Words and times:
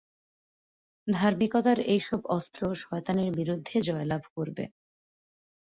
ধার্মিকতার 1.07 1.79
এইসব 1.87 2.19
অস্ত্র 2.29 2.61
শয়তানের 2.83 3.29
বিরূদ্ধে 3.31 3.75
জয়লাভ 3.81 4.23
করবে। 4.35 4.63